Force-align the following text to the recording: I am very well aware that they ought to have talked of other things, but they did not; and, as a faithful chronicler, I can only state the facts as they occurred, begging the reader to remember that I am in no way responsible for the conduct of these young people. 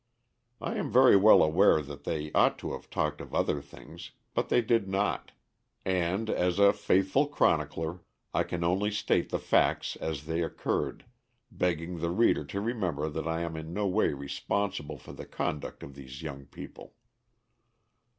I 0.59 0.77
am 0.77 0.89
very 0.91 1.15
well 1.15 1.43
aware 1.43 1.79
that 1.79 2.05
they 2.05 2.31
ought 2.33 2.57
to 2.57 2.71
have 2.73 2.89
talked 2.89 3.21
of 3.21 3.35
other 3.35 3.61
things, 3.61 4.09
but 4.33 4.49
they 4.49 4.59
did 4.59 4.87
not; 4.89 5.31
and, 5.85 6.27
as 6.27 6.57
a 6.57 6.73
faithful 6.73 7.27
chronicler, 7.27 7.99
I 8.33 8.41
can 8.41 8.63
only 8.63 8.89
state 8.89 9.29
the 9.29 9.37
facts 9.37 9.95
as 9.97 10.25
they 10.25 10.41
occurred, 10.41 11.05
begging 11.51 11.99
the 11.99 12.09
reader 12.09 12.43
to 12.45 12.59
remember 12.61 13.09
that 13.09 13.27
I 13.27 13.41
am 13.41 13.55
in 13.55 13.73
no 13.75 13.85
way 13.85 14.11
responsible 14.11 14.97
for 14.97 15.13
the 15.13 15.27
conduct 15.27 15.83
of 15.83 15.93
these 15.93 16.23
young 16.23 16.47
people. 16.47 16.95